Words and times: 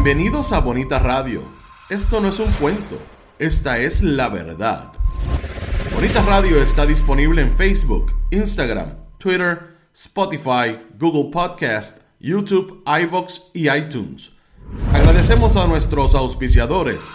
Bienvenidos 0.00 0.52
a 0.52 0.60
Bonita 0.60 1.00
Radio. 1.00 1.42
Esto 1.90 2.20
no 2.20 2.28
es 2.28 2.38
un 2.38 2.52
cuento, 2.52 3.00
esta 3.40 3.78
es 3.78 4.00
la 4.00 4.28
verdad. 4.28 4.92
Bonita 5.92 6.22
Radio 6.22 6.62
está 6.62 6.86
disponible 6.86 7.42
en 7.42 7.56
Facebook, 7.56 8.14
Instagram, 8.30 8.94
Twitter, 9.18 9.76
Spotify, 9.92 10.78
Google 11.00 11.32
Podcast, 11.32 11.98
YouTube, 12.20 12.84
iVoox 12.86 13.40
y 13.52 13.68
iTunes. 13.68 14.30
Agradecemos 14.94 15.56
a 15.56 15.66
nuestros 15.66 16.14
auspiciadores. 16.14 17.10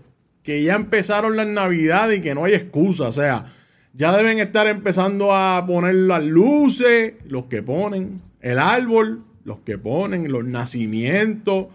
que 0.49 0.63
ya 0.63 0.77
empezaron 0.77 1.37
las 1.37 1.47
navidades 1.47 2.21
y 2.21 2.23
que 2.23 2.35
no 2.35 2.47
hay 2.47 2.55
excusa. 2.55 3.09
O 3.09 3.13
sea, 3.13 3.45
ya 3.93 4.17
deben 4.17 4.39
estar 4.39 4.67
empezando 4.67 5.37
a 5.37 5.67
poner 5.67 5.95
las 5.95 6.25
luces, 6.25 7.17
los 7.29 7.45
que 7.45 7.63
ponen, 7.63 8.23
el 8.41 8.59
árbol, 8.59 9.25
los 9.45 9.59
que 9.59 9.77
ponen, 9.77 10.33
los 10.33 10.47
nacimientos. 10.47 11.67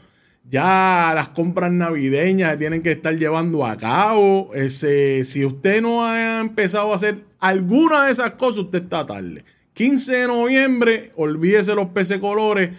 Ya 0.49 1.11
las 1.13 1.29
compras 1.29 1.71
navideñas 1.71 2.57
tienen 2.57 2.81
que 2.81 2.93
estar 2.93 3.15
llevando 3.15 3.63
a 3.63 3.77
cabo. 3.77 4.49
Ese, 4.55 5.23
si 5.23 5.45
usted 5.45 5.79
no 5.83 6.03
ha 6.03 6.39
empezado 6.39 6.93
a 6.93 6.95
hacer 6.95 7.25
alguna 7.39 8.07
de 8.07 8.13
esas 8.13 8.31
cosas, 8.31 8.65
usted 8.65 8.85
está 8.85 9.05
tarde. 9.05 9.45
15 9.75 10.15
de 10.15 10.27
noviembre, 10.27 11.11
olvídese 11.15 11.75
los 11.75 11.89
PC 11.89 12.19
colores. 12.19 12.71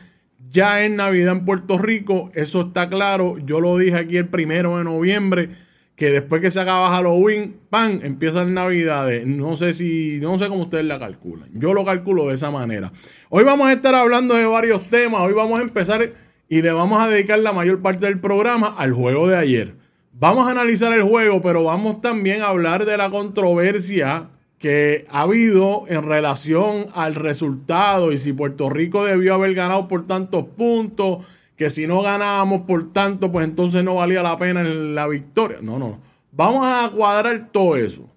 Ya 0.50 0.84
es 0.84 0.90
Navidad 0.90 1.36
en 1.36 1.44
Puerto 1.44 1.78
Rico, 1.78 2.32
eso 2.34 2.62
está 2.62 2.88
claro. 2.88 3.38
Yo 3.38 3.60
lo 3.60 3.78
dije 3.78 3.94
aquí 3.94 4.16
el 4.16 4.26
primero 4.26 4.78
de 4.78 4.82
noviembre 4.82 5.50
que 5.96 6.10
después 6.10 6.40
que 6.40 6.50
se 6.50 6.60
acaba 6.60 6.90
Halloween, 6.90 7.56
pan, 7.70 8.00
empiezan 8.02 8.52
Navidades. 8.52 9.26
No 9.26 9.56
sé 9.56 9.72
si, 9.72 10.18
no 10.20 10.38
sé 10.38 10.48
cómo 10.48 10.62
ustedes 10.62 10.84
la 10.84 10.98
calculan. 10.98 11.48
Yo 11.52 11.72
lo 11.72 11.84
calculo 11.84 12.28
de 12.28 12.34
esa 12.34 12.50
manera. 12.50 12.92
Hoy 13.28 13.44
vamos 13.44 13.68
a 13.68 13.72
estar 13.72 13.94
hablando 13.94 14.34
de 14.34 14.46
varios 14.46 14.88
temas. 14.90 15.22
Hoy 15.22 15.34
vamos 15.34 15.60
a 15.60 15.62
empezar 15.62 16.12
y 16.48 16.62
le 16.62 16.72
vamos 16.72 17.00
a 17.00 17.08
dedicar 17.08 17.38
la 17.38 17.52
mayor 17.52 17.80
parte 17.80 18.06
del 18.06 18.18
programa 18.18 18.74
al 18.76 18.92
juego 18.92 19.28
de 19.28 19.36
ayer. 19.36 19.74
Vamos 20.12 20.48
a 20.48 20.50
analizar 20.50 20.92
el 20.92 21.02
juego, 21.02 21.40
pero 21.40 21.64
vamos 21.64 22.00
también 22.00 22.42
a 22.42 22.48
hablar 22.48 22.86
de 22.86 22.96
la 22.96 23.10
controversia 23.10 24.30
que 24.58 25.04
ha 25.10 25.22
habido 25.22 25.84
en 25.88 26.02
relación 26.04 26.86
al 26.94 27.14
resultado 27.14 28.12
y 28.12 28.18
si 28.18 28.32
Puerto 28.32 28.70
Rico 28.70 29.04
debió 29.04 29.34
haber 29.34 29.54
ganado 29.54 29.88
por 29.88 30.06
tantos 30.06 30.44
puntos 30.56 31.24
que 31.56 31.70
si 31.70 31.86
no 31.86 32.02
ganábamos 32.02 32.62
por 32.62 32.92
tanto, 32.92 33.30
pues 33.30 33.46
entonces 33.46 33.84
no 33.84 33.96
valía 33.96 34.22
la 34.22 34.36
pena 34.36 34.64
la 34.64 35.06
victoria. 35.06 35.58
No, 35.62 35.78
no. 35.78 36.00
Vamos 36.32 36.66
a 36.66 36.90
cuadrar 36.90 37.50
todo 37.52 37.76
eso. 37.76 38.08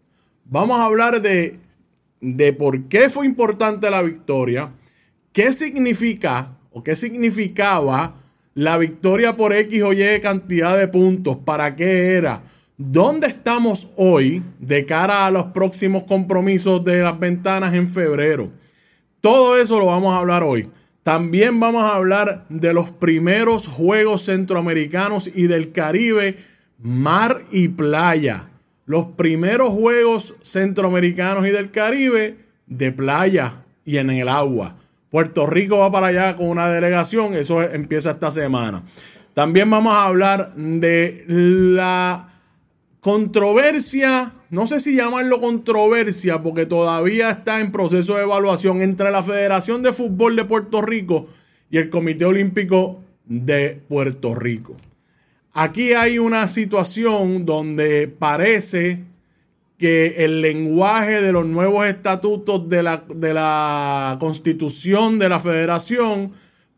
Vamos 0.46 0.80
a 0.80 0.86
hablar 0.86 1.22
de, 1.22 1.60
de 2.22 2.54
por 2.54 2.86
qué 2.86 3.10
fue 3.10 3.26
importante 3.26 3.90
la 3.92 4.02
victoria, 4.02 4.72
qué 5.32 5.54
significa 5.54 6.58
o 6.72 6.84
qué 6.84 6.96
significaba 6.96 8.16
la 8.54 8.78
victoria 8.78 9.36
por 9.36 9.54
X 9.54 9.84
o 9.84 9.94
Y 9.94 10.20
cantidad 10.20 10.78
de 10.78 10.88
puntos, 10.88 11.38
para 11.46 11.76
qué 11.76 12.16
era, 12.16 12.42
dónde 12.76 13.28
estamos 13.28 13.88
hoy 13.96 14.44
de 14.60 14.86
cara 14.86 15.28
a 15.28 15.32
los 15.32 15.48
próximos 15.48 16.04
compromisos 16.04 16.84
de 16.84 17.02
las 17.02 17.20
ventanas 17.20 17.76
en 17.76 17.88
febrero. 17.88 18.50
Todo 19.22 19.58
eso 19.58 19.80
lo 19.80 19.88
vamos 19.88 20.14
a 20.14 20.20
hablar 20.20 20.44
hoy. 20.44 20.70
También 21.08 21.58
vamos 21.62 21.84
a 21.86 21.96
hablar 21.96 22.42
de 22.50 22.74
los 22.74 22.90
primeros 22.90 23.66
Juegos 23.66 24.26
Centroamericanos 24.26 25.32
y 25.34 25.48
del 25.48 25.72
Caribe, 25.72 26.36
mar 26.80 27.46
y 27.50 27.70
playa. 27.70 28.50
Los 28.86 29.06
primeros 29.16 29.74
Juegos 29.74 30.36
Centroamericanos 30.42 31.48
y 31.48 31.52
del 31.52 31.72
Caribe 31.72 32.40
de 32.66 32.92
playa 32.92 33.64
y 33.86 34.00
en 34.00 34.10
el 34.10 34.28
agua. 34.28 34.76
Puerto 35.10 35.48
Rico 35.48 35.78
va 35.78 35.90
para 35.90 36.08
allá 36.08 36.36
con 36.36 36.50
una 36.50 36.68
delegación, 36.68 37.36
eso 37.36 37.62
empieza 37.62 38.12
esta 38.12 38.30
semana. 38.30 38.84
También 39.34 39.70
vamos 39.70 39.94
a 39.94 40.04
hablar 40.04 40.56
de 40.58 41.24
la 41.30 42.34
controversia 43.00 44.34
no 44.50 44.68
sé 44.68 44.80
si 44.80 44.96
llamarlo 44.96 45.42
controversia, 45.42 46.42
porque 46.42 46.66
todavía 46.66 47.30
está 47.30 47.60
en 47.60 47.72
proceso 47.72 48.16
de 48.16 48.24
evaluación 48.24 48.82
entre 48.82 49.12
la 49.12 49.24
Federación 49.24 49.84
de 49.84 49.94
Fútbol 49.94 50.36
de 50.36 50.46
Puerto 50.46 50.82
Rico 50.82 51.28
y 51.70 51.78
el 51.78 51.90
Comité 51.90 52.26
Olímpico 52.26 53.02
de 53.26 53.82
Puerto 53.88 54.36
Rico. 54.36 54.78
Aquí 55.54 55.94
hay 55.94 56.20
una 56.20 56.48
situación 56.48 57.46
donde 57.46 58.08
parece 58.08 59.04
que 59.78 60.24
el 60.26 60.42
lenguaje 60.42 61.22
de 61.22 61.32
los 61.32 61.46
nuevos 61.46 61.86
estatutos 61.88 62.70
de 62.70 62.84
la, 62.84 63.04
de 63.14 63.34
la 63.34 64.18
constitución 64.20 65.20
de 65.20 65.30
la 65.30 65.40
federación 65.40 66.32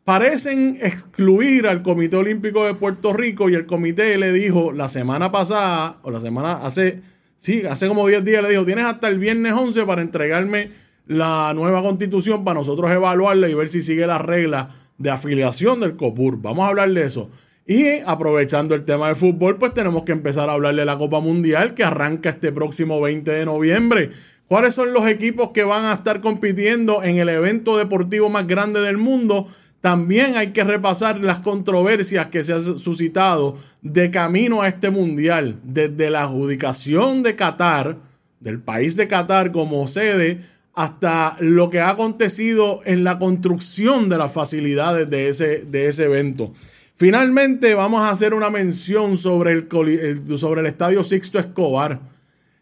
parecen 0.04 0.80
excluir 0.82 1.68
al 1.68 1.84
Comité 1.84 2.16
Olímpico 2.16 2.66
de 2.66 2.74
Puerto 2.74 3.14
Rico 3.14 3.50
y 3.50 3.54
el 3.54 3.68
comité 3.68 4.18
le 4.18 4.34
dijo 4.34 4.72
la 4.72 4.88
semana 4.88 5.32
pasada, 5.32 5.98
o 6.02 6.10
la 6.10 6.20
semana 6.20 6.66
hace 6.66 7.02
Sí, 7.40 7.64
hace 7.66 7.88
como 7.88 8.06
10 8.06 8.26
días 8.26 8.44
le 8.44 8.50
dijo, 8.50 8.66
tienes 8.66 8.84
hasta 8.84 9.08
el 9.08 9.18
viernes 9.18 9.54
11 9.54 9.86
para 9.86 10.02
entregarme 10.02 10.72
la 11.08 11.54
nueva 11.56 11.82
constitución 11.82 12.44
para 12.44 12.60
nosotros 12.60 12.92
evaluarla 12.92 13.48
y 13.48 13.54
ver 13.54 13.70
si 13.70 13.82
sigue 13.82 14.06
las 14.06 14.22
reglas 14.22 14.68
de 14.98 15.10
afiliación 15.10 15.80
del 15.80 15.96
COPUR. 15.96 16.42
Vamos 16.42 16.66
a 16.66 16.68
hablar 16.68 16.92
de 16.92 17.06
eso. 17.06 17.30
Y 17.66 18.00
aprovechando 18.06 18.76
el 18.76 18.84
tema 18.84 19.08
de 19.08 19.16
fútbol, 19.16 19.58
pues 19.58 19.74
tenemos 19.74 20.04
que 20.04 20.12
empezar 20.12 20.50
a 20.50 20.54
hablar 20.54 20.76
de 20.76 20.84
la 20.84 20.98
Copa 20.98 21.22
Mundial 21.22 21.76
que 21.76 21.86
arranca 21.86 22.30
este 22.30 22.52
próximo 22.52 23.00
20 23.00 23.32
de 23.32 23.46
noviembre. 23.46 24.10
¿Cuáles 24.48 24.74
son 24.74 24.92
los 24.92 25.08
equipos 25.08 25.52
que 25.52 25.64
van 25.64 25.86
a 25.86 25.94
estar 25.94 26.20
compitiendo 26.20 27.04
en 27.04 27.20
el 27.20 27.30
evento 27.30 27.78
deportivo 27.78 28.30
más 28.30 28.48
grande 28.48 28.82
del 28.82 28.98
mundo? 28.98 29.48
También 29.82 30.36
hay 30.36 30.52
que 30.52 30.64
repasar 30.64 31.24
las 31.24 31.40
controversias 31.40 32.28
que 32.28 32.44
se 32.44 32.54
han 32.54 32.78
suscitado 32.78 33.58
de 33.82 34.12
camino 34.12 34.62
a 34.62 34.68
este 34.68 34.90
mundial, 34.90 35.60
desde 35.64 36.10
la 36.10 36.24
adjudicación 36.24 37.24
de 37.24 37.36
Qatar, 37.36 37.98
del 38.42 38.60
país 38.60 38.98
de 38.98 39.08
Qatar 39.08 39.52
como 39.52 39.88
sede, 39.88 40.42
hasta 40.74 41.38
lo 41.40 41.70
que 41.70 41.80
ha 41.80 41.90
acontecido 41.90 42.82
en 42.86 43.04
la 43.04 43.20
construcción 43.20 44.10
de 44.10 44.18
las 44.18 44.32
facilidades 44.32 45.10
de 45.10 45.30
ese, 45.30 45.64
de 45.66 45.88
ese 45.88 46.06
evento. 46.06 46.54
Finalmente 46.96 47.74
vamos 47.74 48.02
a 48.02 48.10
hacer 48.10 48.34
una 48.34 48.50
mención 48.50 49.18
sobre 49.18 49.54
el, 49.54 50.38
sobre 50.38 50.62
el 50.62 50.68
estadio 50.68 51.06
Sixto 51.06 51.40
Escobar. 51.40 52.02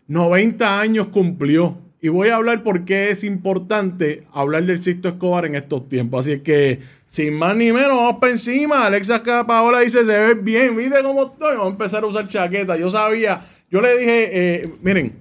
90 0.08 0.80
años 0.80 1.08
cumplió 1.08 1.78
Y 2.00 2.10
voy 2.10 2.30
a 2.30 2.36
hablar 2.36 2.64
por 2.64 2.86
qué 2.86 3.10
es 3.10 3.24
importante 3.24 4.24
hablar 4.32 4.66
del 4.66 4.84
Sisto 4.84 5.08
Escobar 5.08 5.46
en 5.46 5.56
estos 5.56 5.90
tiempos. 5.90 6.26
Así 6.28 6.40
que, 6.42 6.80
sin 7.08 7.34
más 7.34 7.56
ni 7.56 7.72
menos, 7.72 7.98
vamos 7.98 8.18
para 8.20 8.34
encima. 8.34 8.86
Alexa 8.86 9.24
Paola 9.24 9.80
dice, 9.80 10.06
se 10.06 10.18
ve 10.18 10.36
bien, 10.36 10.78
¿viste 10.78 11.02
cómo 11.02 11.28
estoy? 11.28 11.54
Vamos 11.54 11.68
a 11.68 11.72
empezar 11.72 12.04
a 12.04 12.08
usar 12.08 12.28
chaqueta. 12.28 12.78
Yo 12.78 12.90
sabía, 12.92 13.42
yo 13.72 13.82
le 13.82 13.98
dije, 13.98 14.30
eh, 14.32 14.70
miren, 14.84 15.14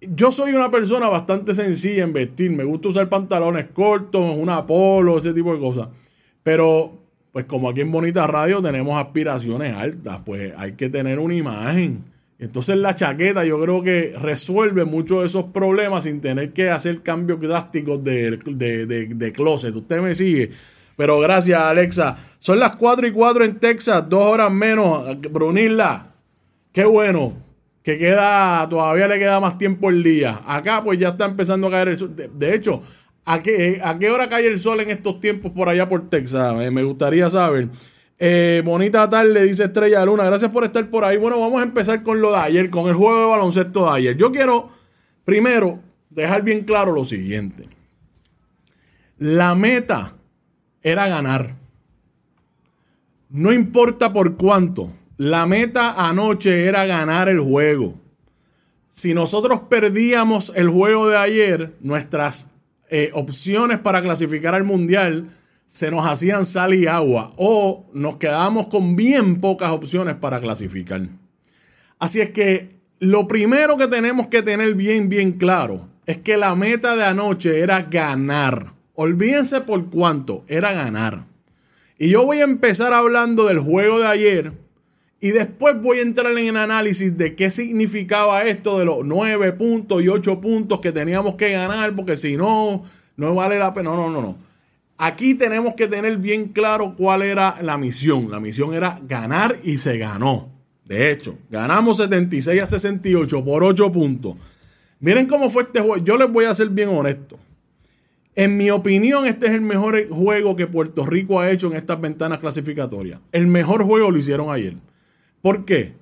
yo 0.00 0.32
soy 0.32 0.52
una 0.52 0.70
persona 0.70 1.08
bastante 1.08 1.54
sencilla 1.54 2.02
en 2.02 2.12
vestir. 2.12 2.50
Me 2.50 2.64
gusta 2.64 2.88
usar 2.88 3.08
pantalones 3.08 3.66
cortos, 3.66 4.36
una 4.36 4.66
polo, 4.66 5.18
ese 5.18 5.32
tipo 5.32 5.54
de 5.54 5.60
cosas. 5.60 5.88
Pero, 6.42 6.98
pues 7.32 7.44
como 7.44 7.68
aquí 7.68 7.82
en 7.82 7.92
Bonita 7.92 8.26
Radio 8.26 8.60
tenemos 8.60 8.96
aspiraciones 8.96 9.76
altas, 9.76 10.22
pues 10.26 10.52
hay 10.56 10.72
que 10.72 10.88
tener 10.88 11.20
una 11.20 11.34
imagen. 11.34 12.15
Entonces 12.38 12.76
la 12.76 12.94
chaqueta 12.94 13.44
yo 13.44 13.60
creo 13.60 13.82
que 13.82 14.14
resuelve 14.20 14.84
muchos 14.84 15.20
de 15.20 15.26
esos 15.26 15.46
problemas 15.52 16.04
sin 16.04 16.20
tener 16.20 16.52
que 16.52 16.68
hacer 16.70 17.02
cambios 17.02 17.40
drásticos 17.40 18.04
de, 18.04 18.36
de, 18.36 19.32
closet. 19.32 19.74
Usted 19.74 20.00
me 20.00 20.14
sigue. 20.14 20.50
Pero 20.96 21.18
gracias 21.20 21.60
Alexa. 21.60 22.18
Son 22.38 22.58
las 22.58 22.76
4 22.76 23.06
y 23.06 23.12
4 23.12 23.44
en 23.44 23.58
Texas, 23.58 24.04
dos 24.08 24.26
horas 24.26 24.52
menos. 24.52 25.18
Brunilda, 25.20 26.14
qué 26.72 26.84
bueno. 26.84 27.44
Que 27.82 27.96
queda, 27.98 28.66
todavía 28.68 29.06
le 29.06 29.18
queda 29.18 29.40
más 29.40 29.56
tiempo 29.56 29.88
el 29.90 30.02
día. 30.02 30.42
Acá 30.44 30.82
pues 30.82 30.98
ya 30.98 31.10
está 31.10 31.24
empezando 31.24 31.68
a 31.68 31.70
caer 31.70 31.88
el 31.88 31.96
sol. 31.96 32.14
De, 32.16 32.54
hecho, 32.54 32.82
¿a 33.24 33.40
qué, 33.40 33.80
¿a 33.82 33.96
qué 33.98 34.10
hora 34.10 34.28
cae 34.28 34.46
el 34.48 34.58
sol 34.58 34.80
en 34.80 34.90
estos 34.90 35.20
tiempos 35.20 35.52
por 35.52 35.68
allá 35.68 35.88
por 35.88 36.10
Texas? 36.10 36.54
me 36.72 36.82
gustaría 36.82 37.30
saber. 37.30 37.68
Eh, 38.18 38.62
bonita 38.64 39.08
tarde, 39.08 39.44
dice 39.44 39.64
Estrella 39.64 40.04
Luna. 40.04 40.24
Gracias 40.24 40.50
por 40.50 40.64
estar 40.64 40.88
por 40.88 41.04
ahí. 41.04 41.18
Bueno, 41.18 41.38
vamos 41.38 41.60
a 41.60 41.64
empezar 41.64 42.02
con 42.02 42.20
lo 42.20 42.32
de 42.32 42.38
ayer, 42.38 42.70
con 42.70 42.88
el 42.88 42.94
juego 42.94 43.20
de 43.20 43.26
baloncesto 43.26 43.84
de 43.84 43.90
ayer. 43.90 44.16
Yo 44.16 44.32
quiero, 44.32 44.70
primero, 45.24 45.80
dejar 46.10 46.42
bien 46.42 46.64
claro 46.64 46.92
lo 46.92 47.04
siguiente. 47.04 47.68
La 49.18 49.54
meta 49.54 50.14
era 50.82 51.08
ganar. 51.08 51.56
No 53.28 53.52
importa 53.52 54.12
por 54.12 54.36
cuánto. 54.36 54.92
La 55.18 55.46
meta 55.46 55.92
anoche 56.08 56.66
era 56.66 56.86
ganar 56.86 57.28
el 57.28 57.40
juego. 57.40 57.94
Si 58.88 59.12
nosotros 59.12 59.60
perdíamos 59.68 60.52
el 60.54 60.70
juego 60.70 61.08
de 61.08 61.16
ayer, 61.18 61.74
nuestras 61.80 62.52
eh, 62.88 63.10
opciones 63.12 63.78
para 63.78 64.00
clasificar 64.00 64.54
al 64.54 64.64
mundial 64.64 65.28
se 65.66 65.90
nos 65.90 66.06
hacían 66.06 66.44
sal 66.44 66.74
y 66.74 66.86
agua 66.86 67.32
o 67.36 67.86
nos 67.92 68.16
quedábamos 68.16 68.68
con 68.68 68.96
bien 68.96 69.40
pocas 69.40 69.70
opciones 69.70 70.14
para 70.14 70.40
clasificar. 70.40 71.02
Así 71.98 72.20
es 72.20 72.30
que 72.30 72.76
lo 72.98 73.28
primero 73.28 73.76
que 73.76 73.88
tenemos 73.88 74.28
que 74.28 74.42
tener 74.42 74.74
bien, 74.74 75.08
bien 75.08 75.32
claro 75.32 75.88
es 76.06 76.18
que 76.18 76.36
la 76.36 76.54
meta 76.54 76.96
de 76.96 77.04
anoche 77.04 77.60
era 77.60 77.82
ganar. 77.82 78.74
Olvídense 78.94 79.60
por 79.60 79.90
cuánto, 79.90 80.44
era 80.48 80.72
ganar. 80.72 81.24
Y 81.98 82.10
yo 82.10 82.24
voy 82.24 82.38
a 82.38 82.44
empezar 82.44 82.92
hablando 82.92 83.46
del 83.46 83.58
juego 83.58 83.98
de 83.98 84.06
ayer 84.06 84.52
y 85.20 85.30
después 85.30 85.80
voy 85.80 85.98
a 85.98 86.02
entrar 86.02 86.32
en 86.32 86.46
el 86.46 86.56
análisis 86.56 87.16
de 87.16 87.34
qué 87.34 87.50
significaba 87.50 88.44
esto 88.44 88.78
de 88.78 88.84
los 88.84 89.04
9 89.04 89.52
puntos 89.54 90.02
y 90.02 90.08
8 90.08 90.40
puntos 90.40 90.80
que 90.80 90.92
teníamos 90.92 91.34
que 91.34 91.52
ganar 91.52 91.94
porque 91.94 92.16
si 92.16 92.36
no, 92.36 92.84
no 93.16 93.34
vale 93.34 93.58
la 93.58 93.74
pena. 93.74 93.90
No, 93.90 93.96
no, 93.96 94.10
no, 94.10 94.22
no. 94.22 94.36
Aquí 94.98 95.34
tenemos 95.34 95.74
que 95.74 95.88
tener 95.88 96.16
bien 96.16 96.48
claro 96.48 96.94
cuál 96.96 97.22
era 97.22 97.58
la 97.60 97.76
misión. 97.76 98.30
La 98.30 98.40
misión 98.40 98.74
era 98.74 99.00
ganar 99.06 99.58
y 99.62 99.78
se 99.78 99.98
ganó. 99.98 100.50
De 100.84 101.10
hecho, 101.10 101.36
ganamos 101.50 101.98
76 101.98 102.62
a 102.62 102.66
68 102.66 103.44
por 103.44 103.64
8 103.64 103.92
puntos. 103.92 104.36
Miren 105.00 105.26
cómo 105.26 105.50
fue 105.50 105.64
este 105.64 105.80
juego. 105.80 105.98
Yo 105.98 106.16
les 106.16 106.30
voy 106.30 106.46
a 106.46 106.54
ser 106.54 106.70
bien 106.70 106.88
honesto. 106.88 107.38
En 108.34 108.56
mi 108.56 108.70
opinión, 108.70 109.26
este 109.26 109.46
es 109.46 109.52
el 109.52 109.62
mejor 109.62 110.08
juego 110.08 110.56
que 110.56 110.66
Puerto 110.66 111.04
Rico 111.04 111.40
ha 111.40 111.50
hecho 111.50 111.66
en 111.68 111.72
estas 111.74 112.00
ventanas 112.00 112.38
clasificatorias. 112.38 113.20
El 113.32 113.46
mejor 113.46 113.82
juego 113.84 114.10
lo 114.10 114.18
hicieron 114.18 114.50
ayer. 114.50 114.74
¿Por 115.42 115.64
qué? 115.64 115.94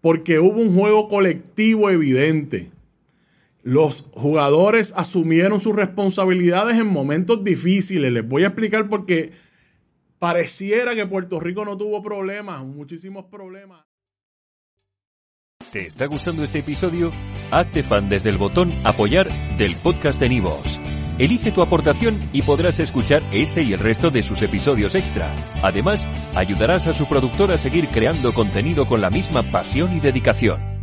Porque 0.00 0.38
hubo 0.38 0.60
un 0.60 0.74
juego 0.74 1.08
colectivo 1.08 1.90
evidente. 1.90 2.70
Los 3.66 4.10
jugadores 4.12 4.94
asumieron 4.96 5.60
sus 5.60 5.74
responsabilidades 5.74 6.78
en 6.78 6.86
momentos 6.86 7.42
difíciles. 7.42 8.12
Les 8.12 8.24
voy 8.24 8.44
a 8.44 8.46
explicar 8.46 8.88
por 8.88 9.06
qué 9.06 9.32
pareciera 10.20 10.94
que 10.94 11.04
Puerto 11.04 11.40
Rico 11.40 11.64
no 11.64 11.76
tuvo 11.76 12.00
problemas, 12.00 12.64
muchísimos 12.64 13.24
problemas. 13.24 13.84
¿Te 15.72 15.84
está 15.84 16.06
gustando 16.06 16.44
este 16.44 16.60
episodio? 16.60 17.10
Hazte 17.50 17.82
fan 17.82 18.08
desde 18.08 18.28
el 18.30 18.38
botón 18.38 18.72
apoyar 18.84 19.26
del 19.56 19.74
podcast 19.74 20.20
de 20.20 20.28
Nivos. 20.28 20.78
Elige 21.18 21.50
tu 21.50 21.60
aportación 21.60 22.30
y 22.32 22.42
podrás 22.42 22.78
escuchar 22.78 23.24
este 23.32 23.64
y 23.64 23.72
el 23.72 23.80
resto 23.80 24.12
de 24.12 24.22
sus 24.22 24.42
episodios 24.42 24.94
extra. 24.94 25.34
Además, 25.60 26.06
ayudarás 26.36 26.86
a 26.86 26.94
su 26.94 27.08
productor 27.08 27.50
a 27.50 27.58
seguir 27.58 27.88
creando 27.88 28.32
contenido 28.32 28.86
con 28.86 29.00
la 29.00 29.10
misma 29.10 29.42
pasión 29.42 29.96
y 29.96 29.98
dedicación. 29.98 30.75